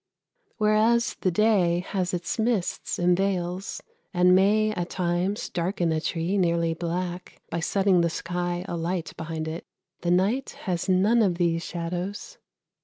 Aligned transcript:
Whereas 0.57 1.15
the 1.21 1.29
day 1.29 1.81
has 1.89 2.11
its 2.11 2.39
mists 2.39 2.97
and 2.97 3.15
veils, 3.15 3.83
and 4.15 4.33
may 4.33 4.71
at 4.71 4.89
times 4.89 5.47
darken 5.47 5.91
a 5.91 6.01
tree 6.01 6.39
nearly 6.39 6.73
black, 6.73 7.39
by 7.51 7.59
setting 7.59 8.01
the 8.01 8.09
sky 8.09 8.65
alight 8.67 9.13
behind 9.15 9.47
it, 9.47 9.63
the 9.99 10.09
night 10.09 10.57
has 10.63 10.89
none 10.89 11.21
of 11.21 11.35
these 11.35 11.63
shadows. 11.63 12.39